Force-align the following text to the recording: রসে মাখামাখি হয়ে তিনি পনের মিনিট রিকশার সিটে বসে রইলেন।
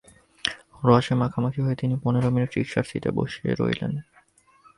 রসে 0.87 1.13
মাখামাখি 1.15 1.59
হয়ে 1.61 1.75
তিনি 1.75 1.95
পনের 2.03 2.25
মিনিট 2.31 2.51
রিকশার 2.57 2.83
সিটে 2.83 3.09
বসে 3.11 3.47
রইলেন। 3.59 3.93